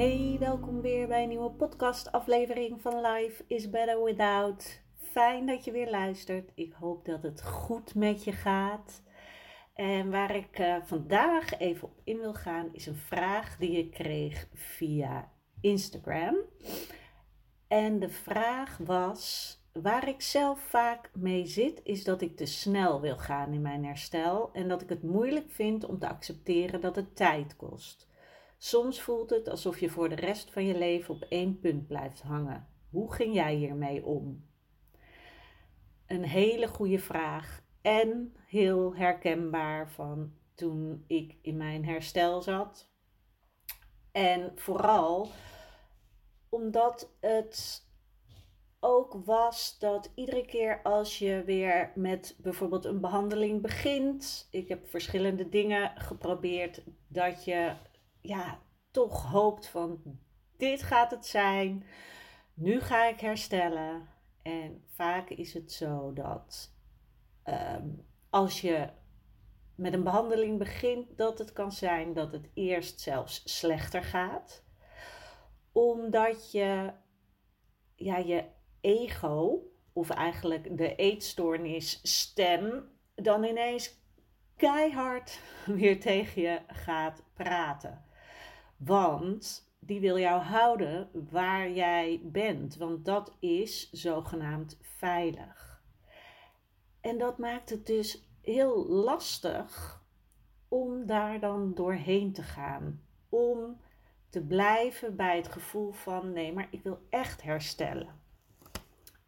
[0.00, 4.82] Hey, welkom weer bij een nieuwe podcastaflevering van Life is Better Without.
[4.96, 6.50] Fijn dat je weer luistert.
[6.54, 9.02] Ik hoop dat het goed met je gaat.
[9.74, 13.90] En waar ik uh, vandaag even op in wil gaan, is een vraag die ik
[13.90, 16.36] kreeg via Instagram.
[17.68, 23.00] En de vraag was: waar ik zelf vaak mee zit, is dat ik te snel
[23.00, 26.96] wil gaan in mijn herstel en dat ik het moeilijk vind om te accepteren dat
[26.96, 28.09] het tijd kost.
[28.62, 32.22] Soms voelt het alsof je voor de rest van je leven op één punt blijft
[32.22, 32.68] hangen.
[32.90, 34.48] Hoe ging jij hiermee om?
[36.06, 42.90] Een hele goede vraag en heel herkenbaar van toen ik in mijn herstel zat.
[44.12, 45.28] En vooral
[46.48, 47.86] omdat het
[48.80, 54.88] ook was dat iedere keer als je weer met bijvoorbeeld een behandeling begint, ik heb
[54.88, 57.72] verschillende dingen geprobeerd, dat je
[58.20, 58.58] ja,
[58.90, 60.18] toch hoopt van
[60.56, 61.84] dit gaat het zijn,
[62.54, 64.08] nu ga ik herstellen.
[64.42, 66.74] En vaak is het zo dat
[67.42, 67.88] ehm,
[68.30, 68.88] als je
[69.74, 74.64] met een behandeling begint, dat het kan zijn dat het eerst zelfs slechter gaat.
[75.72, 76.92] Omdat je
[77.94, 78.44] ja, je
[78.80, 79.62] ego,
[79.92, 83.98] of eigenlijk de eetstoornis stem, dan ineens
[84.56, 88.04] keihard weer tegen je gaat praten.
[88.84, 95.82] Want die wil jou houden waar jij bent, want dat is zogenaamd veilig.
[97.00, 100.02] En dat maakt het dus heel lastig
[100.68, 103.02] om daar dan doorheen te gaan.
[103.28, 103.80] Om
[104.28, 108.20] te blijven bij het gevoel van nee, maar ik wil echt herstellen.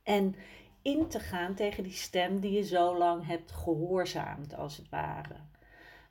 [0.03, 0.35] En
[0.83, 5.37] in te gaan tegen die stem die je zo lang hebt gehoorzaamd, als het ware.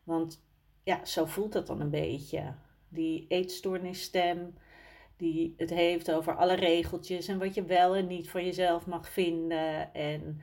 [0.04, 0.44] Want
[0.84, 2.54] ja, zo voelt het dan een beetje
[2.92, 4.54] die eetstoornisstem,
[5.18, 9.10] die het heeft over alle regeltjes en wat je wel en niet van jezelf mag
[9.10, 9.94] vinden.
[9.94, 10.42] En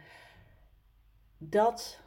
[1.38, 2.02] dat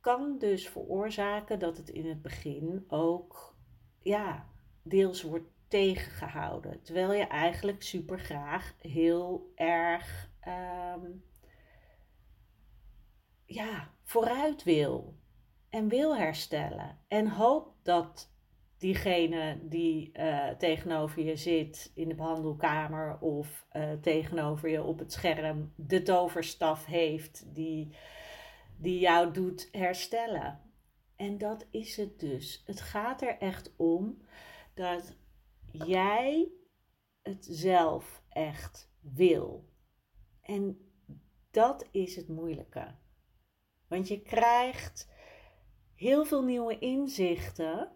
[0.00, 3.56] kan dus veroorzaken dat het in het begin ook,
[4.02, 4.48] ja,
[4.82, 6.82] deels wordt tegengehouden.
[6.82, 11.10] Terwijl je eigenlijk super graag heel erg ehm,
[13.44, 15.16] ja, vooruit wil
[15.70, 16.98] en wil herstellen.
[17.08, 18.31] En hoop dat
[18.82, 25.12] diegene die uh, tegenover je zit in de behandelkamer of uh, tegenover je op het
[25.12, 27.94] scherm de toverstaf heeft die,
[28.76, 30.60] die jou doet herstellen.
[31.16, 32.62] En dat is het dus.
[32.66, 34.22] Het gaat er echt om
[34.74, 35.16] dat
[35.72, 36.48] jij
[37.22, 39.68] het zelf echt wil.
[40.40, 40.90] En
[41.50, 42.94] dat is het moeilijke.
[43.88, 45.10] Want je krijgt
[45.94, 47.92] heel veel nieuwe inzichten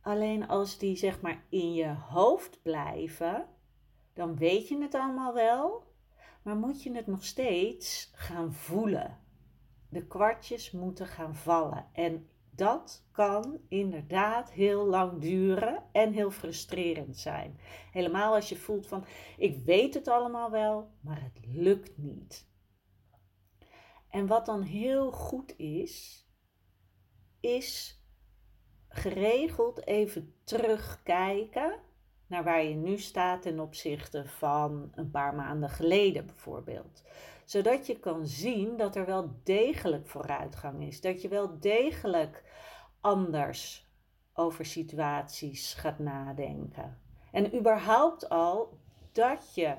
[0.00, 3.46] Alleen als die zeg maar in je hoofd blijven,
[4.12, 5.84] dan weet je het allemaal wel,
[6.42, 9.18] maar moet je het nog steeds gaan voelen.
[9.88, 11.86] De kwartjes moeten gaan vallen.
[11.92, 17.58] En dat kan inderdaad heel lang duren en heel frustrerend zijn.
[17.92, 19.04] Helemaal als je voelt van
[19.36, 22.48] ik weet het allemaal wel, maar het lukt niet.
[24.08, 26.24] En wat dan heel goed is,
[27.40, 27.99] is
[28.90, 31.78] geregeld even terugkijken
[32.26, 37.02] naar waar je nu staat ten opzichte van een paar maanden geleden bijvoorbeeld.
[37.44, 41.00] Zodat je kan zien dat er wel degelijk vooruitgang is.
[41.00, 42.44] Dat je wel degelijk
[43.00, 43.88] anders
[44.32, 46.98] over situaties gaat nadenken.
[47.32, 48.78] En überhaupt al
[49.12, 49.76] dat je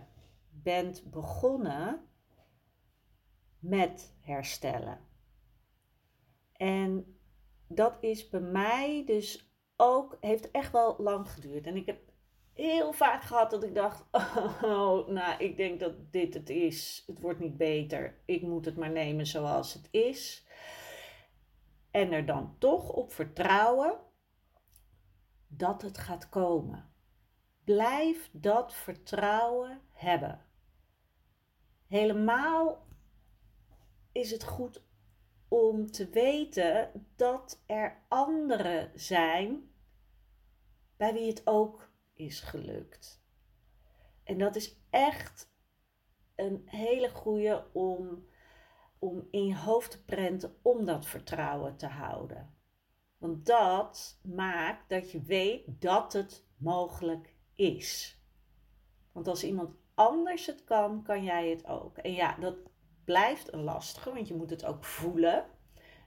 [0.49, 2.05] bent begonnen
[3.59, 4.99] met herstellen.
[6.53, 7.19] En
[7.75, 11.65] dat is bij mij dus ook, heeft echt wel lang geduurd.
[11.65, 11.99] En ik heb
[12.53, 14.05] heel vaak gehad dat ik dacht,
[14.61, 17.03] oh, nou, ik denk dat dit het is.
[17.07, 18.21] Het wordt niet beter.
[18.25, 20.45] Ik moet het maar nemen zoals het is.
[21.91, 23.99] En er dan toch op vertrouwen
[25.47, 26.89] dat het gaat komen.
[27.63, 30.45] Blijf dat vertrouwen hebben.
[31.87, 32.87] Helemaal
[34.11, 34.83] is het goed
[35.51, 39.71] om te weten dat er anderen zijn
[40.97, 43.23] bij wie het ook is gelukt.
[44.23, 45.51] En dat is echt
[46.35, 48.25] een hele goede om,
[48.99, 52.55] om in je hoofd te prenten om dat vertrouwen te houden.
[53.17, 58.19] Want dat maakt dat je weet dat het mogelijk is.
[59.11, 61.97] Want als iemand anders het kan, kan jij het ook.
[61.97, 62.70] En ja, dat
[63.11, 65.45] blijft een lastige, want je moet het ook voelen.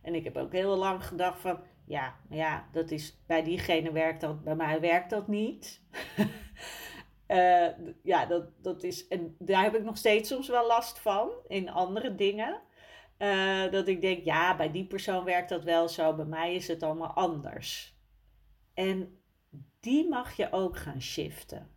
[0.03, 4.21] En ik heb ook heel lang gedacht van, ja, ja, dat is bij diegene werkt
[4.21, 5.81] dat, bij mij werkt dat niet.
[7.29, 7.69] uh,
[8.03, 11.71] ja, dat, dat is, en daar heb ik nog steeds soms wel last van in
[11.71, 12.61] andere dingen.
[13.19, 16.69] Uh, dat ik denk, ja, bij die persoon werkt dat wel zo, bij mij is
[16.69, 17.97] het allemaal anders.
[18.75, 19.21] En
[19.81, 21.71] die mag je ook gaan shiften.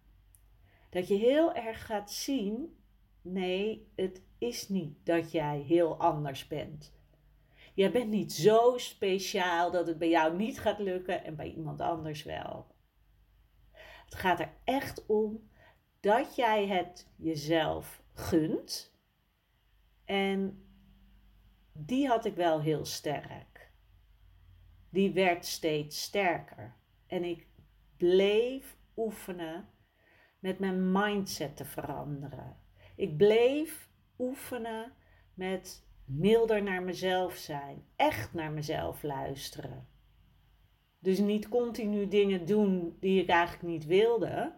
[0.89, 2.77] Dat je heel erg gaat zien,
[3.31, 6.95] nee, het is niet dat jij heel anders bent.
[7.73, 11.81] Jij bent niet zo speciaal dat het bij jou niet gaat lukken en bij iemand
[11.81, 12.75] anders wel.
[14.05, 15.49] Het gaat er echt om
[15.99, 18.95] dat jij het jezelf gunt.
[20.05, 20.65] En
[21.71, 23.71] die had ik wel heel sterk.
[24.89, 26.75] Die werd steeds sterker.
[27.07, 27.47] En ik
[27.97, 29.69] bleef oefenen
[30.39, 32.57] met mijn mindset te veranderen.
[32.97, 34.93] Ik bleef oefenen
[35.33, 39.87] met milder naar mezelf zijn, echt naar mezelf luisteren.
[40.99, 44.55] Dus niet continu dingen doen die ik eigenlijk niet wilde,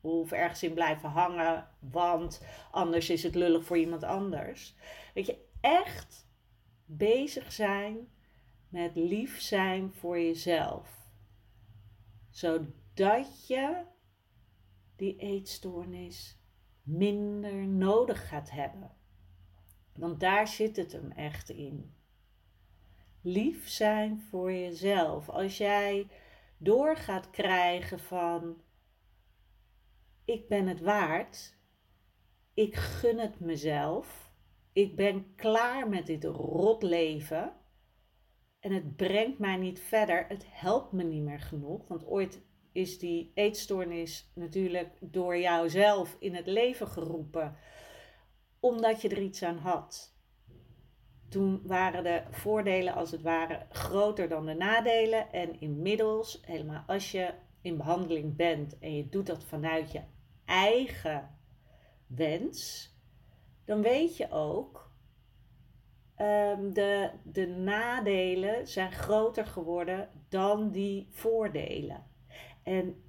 [0.00, 4.74] of ergens in blijven hangen, want anders is het lullig voor iemand anders.
[5.14, 6.28] Weet je, echt
[6.84, 8.08] bezig zijn
[8.68, 11.10] met lief zijn voor jezelf.
[12.30, 13.82] Zodat je
[14.96, 16.39] die eetstoornis
[16.82, 18.90] minder nodig gaat hebben.
[19.94, 21.94] Want daar zit het hem echt in.
[23.20, 25.28] Lief zijn voor jezelf.
[25.28, 26.08] Als jij
[26.58, 28.62] door gaat krijgen van
[30.24, 31.58] ik ben het waard,
[32.54, 34.32] ik gun het mezelf,
[34.72, 37.52] ik ben klaar met dit rot leven
[38.60, 42.98] en het brengt mij niet verder, het helpt me niet meer genoeg, want ooit is
[42.98, 47.56] die eetstoornis natuurlijk door jouzelf in het leven geroepen
[48.60, 50.14] omdat je er iets aan had.
[51.28, 55.32] Toen waren de voordelen als het ware groter dan de nadelen.
[55.32, 60.00] En inmiddels, helemaal als je in behandeling bent en je doet dat vanuit je
[60.44, 61.38] eigen
[62.06, 62.88] wens,
[63.64, 64.90] dan weet je ook,
[66.20, 72.09] um, de, de nadelen zijn groter geworden dan die voordelen.
[72.70, 73.02] En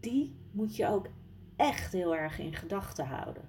[0.00, 1.08] die moet je ook
[1.56, 3.48] echt heel erg in gedachten houden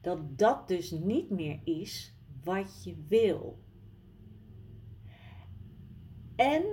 [0.00, 3.58] dat dat dus niet meer is wat je wil.
[6.36, 6.64] En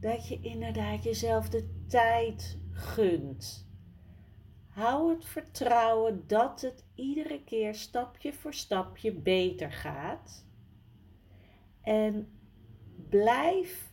[0.00, 3.68] dat je inderdaad jezelf de tijd gunt.
[4.66, 10.46] Hou het vertrouwen dat het iedere keer stapje voor stapje beter gaat.
[11.80, 12.28] En
[13.08, 13.89] blijf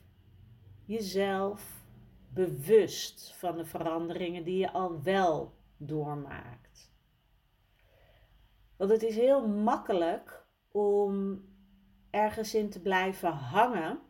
[0.88, 1.86] jezelf
[2.30, 6.92] bewust van de veranderingen die je al wel doormaakt.
[8.76, 11.42] Want het is heel makkelijk om
[12.10, 14.02] ergens in te blijven hangen,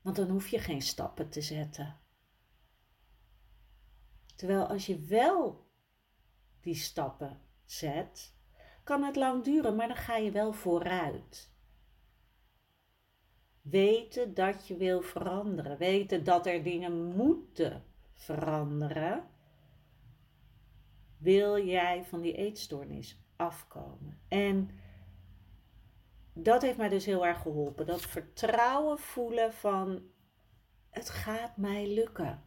[0.00, 2.00] want dan hoef je geen stappen te zetten.
[4.36, 5.66] Terwijl als je wel
[6.60, 8.34] die stappen zet,
[8.84, 11.53] kan het lang duren, maar dan ga je wel vooruit.
[13.64, 19.28] Weten dat je wil veranderen, weten dat er dingen moeten veranderen,
[21.18, 24.20] wil jij van die eetstoornis afkomen.
[24.28, 24.70] En
[26.32, 27.86] dat heeft mij dus heel erg geholpen.
[27.86, 30.02] Dat vertrouwen voelen van
[30.90, 32.44] het gaat mij lukken.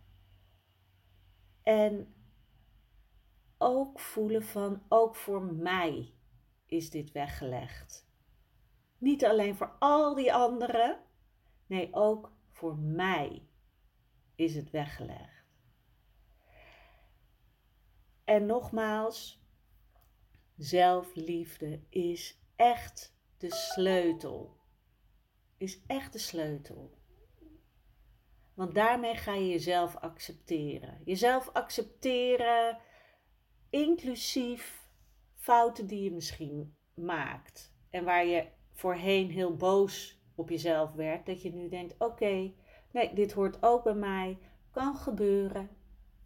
[1.63, 2.13] En
[3.57, 6.13] ook voelen van ook voor mij
[6.65, 8.07] is dit weggelegd.
[8.97, 10.99] Niet alleen voor al die anderen,
[11.67, 13.47] nee ook voor mij
[14.35, 15.45] is het weggelegd.
[18.23, 19.45] En nogmaals,
[20.57, 24.57] Zelfliefde is echt de sleutel.
[25.57, 26.97] Is echt de sleutel.
[28.53, 31.01] Want daarmee ga je jezelf accepteren.
[31.05, 32.79] Jezelf accepteren,
[33.69, 34.89] inclusief
[35.35, 37.73] fouten die je misschien maakt.
[37.89, 42.51] En waar je voorheen heel boos op jezelf werd, dat je nu denkt: oké,
[42.91, 44.37] nee, dit hoort ook bij mij,
[44.71, 45.69] kan gebeuren,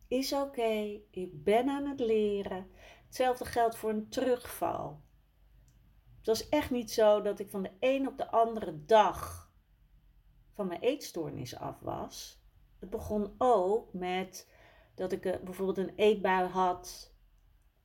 [0.07, 2.67] is oké, ik ben aan het leren.
[3.05, 5.01] Hetzelfde geldt voor een terugval.
[6.17, 9.51] Het was echt niet zo dat ik van de een op de andere dag
[10.53, 12.43] van mijn eetstoornis af was.
[12.79, 14.51] Het begon ook met
[14.95, 17.15] dat ik eh, bijvoorbeeld een eetbui had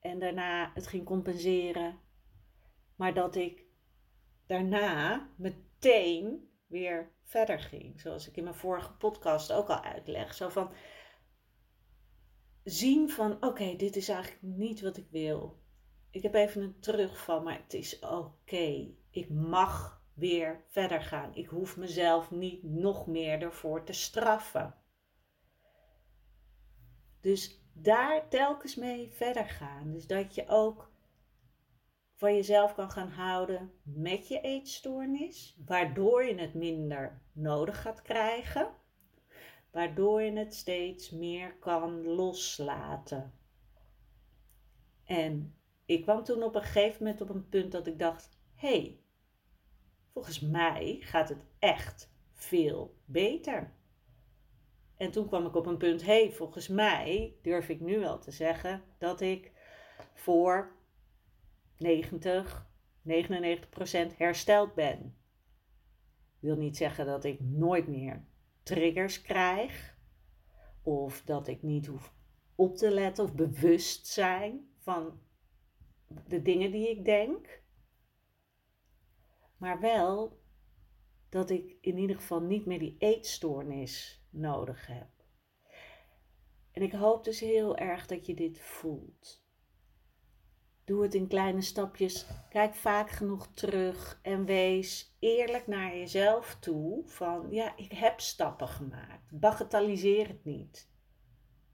[0.01, 1.99] en daarna het ging compenseren.
[2.97, 3.65] Maar dat ik
[4.47, 5.29] daarna
[5.81, 8.01] meteen weer verder ging.
[8.01, 10.35] Zoals ik in mijn vorige podcast ook al uitleg.
[10.35, 10.73] Zo van
[12.65, 15.65] zien van oké, dit is eigenlijk niet wat ik wil.
[16.11, 18.95] Ik heb even een terugval, maar het is oké.
[19.11, 21.35] Ik mag weer verder gaan.
[21.35, 24.75] Ik hoef mezelf niet nog meer ervoor te straffen.
[27.21, 29.93] Dus daar telkens mee verder gaan.
[29.93, 30.93] Dus dat je ook
[32.17, 38.69] van jezelf kan gaan houden met je eetstoornis, waardoor je het minder nodig gaat krijgen,
[39.71, 43.33] waardoor je het steeds meer kan loslaten.
[45.05, 48.69] En ik kwam toen op een gegeven moment op een punt dat ik dacht: hé,
[48.69, 49.01] hey,
[50.13, 53.75] volgens mij gaat het echt veel beter.
[54.97, 58.19] En toen kwam ik op een punt: hé, hey, volgens mij durf ik nu wel
[58.19, 59.53] te zeggen dat ik
[60.15, 60.76] voor
[61.79, 62.71] 90,
[63.03, 65.17] 99% hersteld ben.
[66.39, 68.25] Wil niet zeggen dat ik nooit meer
[68.63, 69.97] triggers krijg
[70.83, 72.15] of dat ik niet hoef
[72.55, 75.21] op te letten of bewust zijn van
[76.29, 77.63] de dingen die ik denk.
[79.57, 80.41] Maar wel
[81.29, 85.09] dat ik in ieder geval niet meer die eetstoornis nodig heb.
[86.71, 89.46] En ik hoop dus heel erg dat je dit voelt.
[90.87, 92.27] Doe het in kleine stapjes.
[92.49, 97.03] Kijk vaak genoeg terug en wees eerlijk naar jezelf toe.
[97.07, 99.31] Van ja, ik heb stappen gemaakt.
[99.31, 100.89] Bagatelliseer het niet.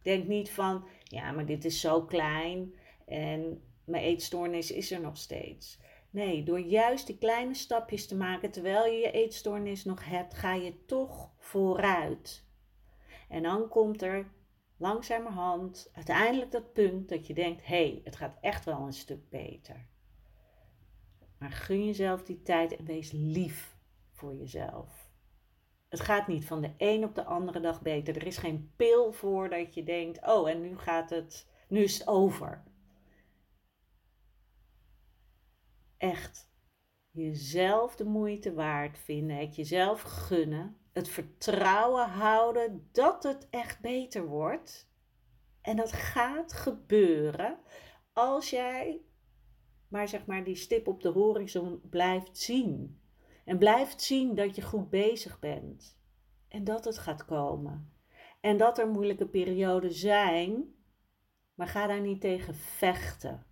[0.02, 2.74] Denk niet van ja, maar dit is zo klein
[3.06, 5.78] en mijn eetstoornis is er nog steeds.
[6.10, 10.54] Nee, door juist die kleine stapjes te maken terwijl je je eetstoornis nog hebt, ga
[10.54, 12.44] je toch vooruit.
[13.28, 14.30] En dan komt er
[14.82, 19.28] langzamerhand uiteindelijk dat punt dat je denkt: hé, hey, het gaat echt wel een stuk
[19.28, 19.86] beter.
[21.38, 23.76] Maar gun jezelf die tijd en wees lief
[24.10, 25.10] voor jezelf.
[25.88, 28.16] Het gaat niet van de een op de andere dag beter.
[28.16, 31.98] Er is geen pil voor dat je denkt: oh, en nu gaat het, nu is
[31.98, 32.62] het over.
[35.96, 36.51] Echt
[37.12, 44.26] jezelf de moeite waard vinden, het jezelf gunnen het vertrouwen houden dat het echt beter
[44.26, 44.90] wordt.
[45.60, 47.58] En dat gaat gebeuren
[48.12, 49.00] als jij
[49.92, 53.00] maar zeg maar die stip op de horizon blijft zien.
[53.44, 55.98] En blijft zien dat je goed bezig bent.
[56.48, 57.92] En dat het gaat komen.
[58.40, 60.74] En dat er moeilijke perioden zijn,
[61.54, 63.46] maar ga daar niet tegen vechten.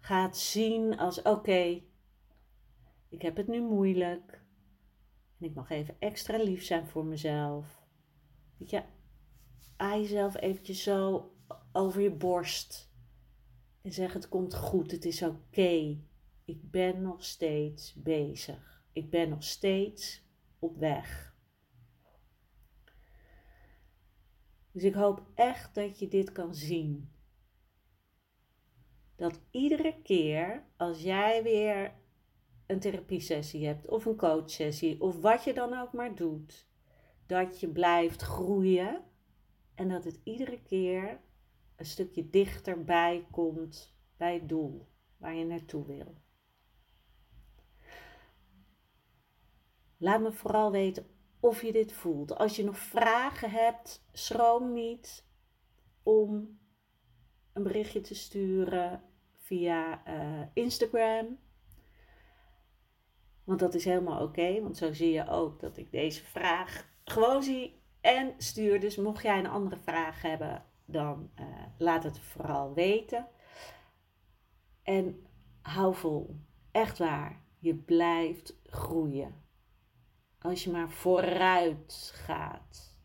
[0.00, 1.82] Ga het zien als oké,
[3.12, 4.42] ik heb het nu moeilijk.
[5.38, 7.86] En ik mag even extra lief zijn voor mezelf.
[8.56, 8.82] Weet je,
[9.76, 11.30] aai jezelf eventjes zo
[11.72, 12.92] over je borst.
[13.82, 16.00] En zeg het komt goed, het is oké.
[16.44, 18.84] Ik ben nog steeds bezig.
[18.92, 20.24] Ik ben nog steeds
[20.58, 21.36] op weg.
[24.70, 27.12] Dus ik hoop echt dat je dit kan zien.
[29.16, 32.00] Dat iedere keer als jij weer
[32.66, 36.66] een therapiesessie hebt of een coachsessie of wat je dan ook maar doet,
[37.26, 39.04] dat je blijft groeien
[39.74, 41.20] en dat het iedere keer
[41.76, 46.20] een stukje dichterbij komt bij het doel waar je naartoe wil.
[49.96, 51.06] Laat me vooral weten
[51.40, 52.36] of je dit voelt.
[52.36, 55.26] Als je nog vragen hebt, schroom niet
[56.02, 56.58] om
[57.52, 59.02] een berichtje te sturen
[59.32, 61.38] via uh, Instagram
[63.44, 67.42] want dat is helemaal oké, want zo zie je ook dat ik deze vraag gewoon
[67.42, 68.80] zie en stuur.
[68.80, 71.46] Dus mocht jij een andere vraag hebben, dan uh,
[71.78, 73.28] laat het vooral weten.
[74.82, 75.26] En
[75.62, 76.40] hou vol.
[76.70, 77.42] Echt waar.
[77.58, 79.44] Je blijft groeien.
[80.38, 83.00] Als je maar vooruit gaat.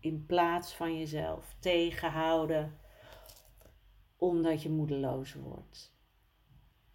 [0.00, 2.78] In plaats van jezelf tegenhouden
[4.16, 5.95] omdat je moedeloos wordt.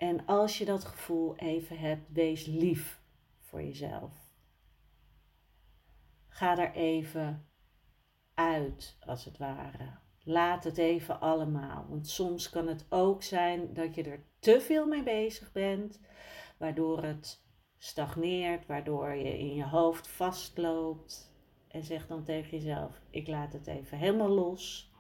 [0.02, 3.02] En als je dat gevoel even hebt, wees lief
[3.40, 4.14] voor jezelf.
[6.28, 7.50] Ga er even
[8.34, 9.98] uit, als het ware.
[10.24, 11.86] Laat het even allemaal.
[11.90, 16.00] Want soms kan het ook zijn dat je er te veel mee bezig bent,
[16.58, 17.44] waardoor het
[17.78, 21.36] stagneert, waardoor je in je hoofd vastloopt.
[21.68, 24.92] En zeg dan tegen jezelf: Ik laat het even helemaal los.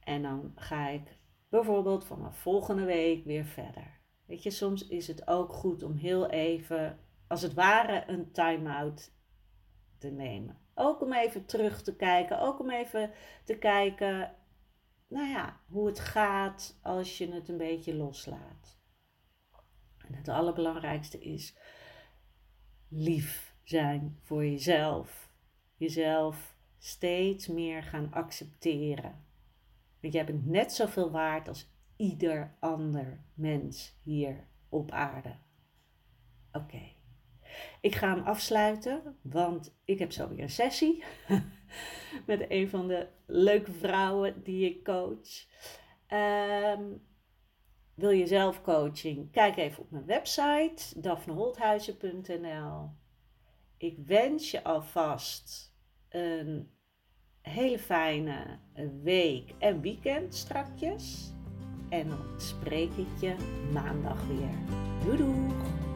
[0.00, 1.20] En dan ga ik
[1.52, 4.00] bijvoorbeeld vanaf volgende week weer verder.
[4.26, 9.12] Weet je, soms is het ook goed om heel even, als het ware, een time-out
[9.98, 10.58] te nemen.
[10.74, 13.10] Ook om even terug te kijken, ook om even
[13.44, 14.34] te kijken,
[15.08, 18.80] nou ja, hoe het gaat als je het een beetje loslaat.
[20.06, 21.56] En het allerbelangrijkste is
[22.88, 25.32] lief zijn voor jezelf.
[25.76, 29.24] Jezelf steeds meer gaan accepteren.
[30.02, 35.36] Want jij bent net zoveel waard als ieder ander mens hier op aarde.
[36.52, 36.82] Oké.
[37.80, 41.04] Ik ga hem afsluiten, want ik heb zo weer een sessie
[42.26, 45.46] met een van de leuke vrouwen die ik coach.
[46.06, 46.82] Ehm,
[47.94, 49.30] wil je zelf coaching?
[49.30, 52.90] Kijk even op mijn website daphneholthuizen.nl.
[53.76, 55.74] Ik wens je alvast
[56.08, 56.70] een
[57.42, 58.58] hele fijne
[59.02, 61.32] week en weekend strakjes.
[61.88, 63.34] En dan spreek ik je
[63.72, 64.78] maandag weer.
[65.04, 65.91] Doei doei!